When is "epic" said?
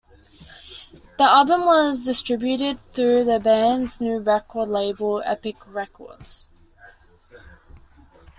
5.23-5.57